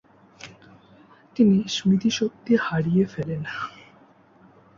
তিনি 1.35 1.57
স্মৃতিশক্তিও 1.67 2.59
হারিয়ে 2.67 3.05
ফেলেন। 3.05 3.41